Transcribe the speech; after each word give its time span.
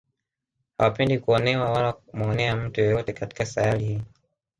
Hawapendi 0.77 1.19
kuonewa 1.19 1.71
wala 1.71 1.93
kumuonea 1.93 2.55
mtu 2.55 2.81
yeyote 2.81 3.13
katika 3.13 3.45
sayari 3.45 3.85
hii 3.85 4.01